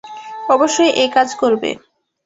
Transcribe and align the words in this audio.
অবশ্যই 0.49 0.91
একাজ 1.05 1.29
করবে। 1.35 1.69